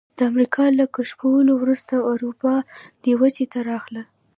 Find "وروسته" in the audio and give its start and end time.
1.61-1.93